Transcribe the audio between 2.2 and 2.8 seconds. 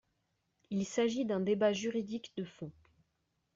de fond.